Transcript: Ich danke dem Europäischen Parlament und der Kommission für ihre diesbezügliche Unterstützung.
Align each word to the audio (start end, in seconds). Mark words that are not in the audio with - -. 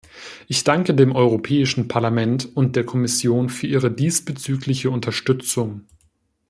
Ich 0.47 0.63
danke 0.63 0.95
dem 0.95 1.11
Europäischen 1.15 1.87
Parlament 1.87 2.57
und 2.57 2.75
der 2.75 2.83
Kommission 2.87 3.49
für 3.49 3.67
ihre 3.67 3.91
diesbezügliche 3.91 4.89
Unterstützung. 4.89 5.85